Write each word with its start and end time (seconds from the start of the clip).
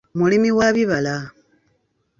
Mulimi 0.17 0.49
wa 0.57 0.67
bibala. 0.75 1.15